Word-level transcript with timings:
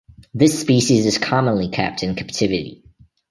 This 0.33 0.59
species 0.59 1.05
is 1.05 1.19
commonly 1.19 1.69
kept 1.69 2.01
in 2.01 2.15
captivity. 2.15 2.83